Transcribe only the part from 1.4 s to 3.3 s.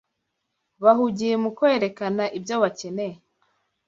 mu kwerekana ibyo bakeneye